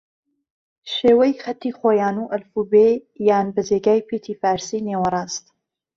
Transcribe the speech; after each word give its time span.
شێوەی 0.93 1.39
خەتی 1.43 1.71
خویان 1.79 2.15
و 2.19 2.29
ئەلفوبێ 2.31 2.89
یان 3.27 3.47
بە 3.53 3.61
جێگای 3.69 4.05
پیتی 4.09 4.35
فارسی 4.41 4.83
نێوەڕاست 4.87 5.45